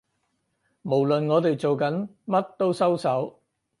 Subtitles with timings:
[0.81, 3.39] 無論我哋做緊乜都收手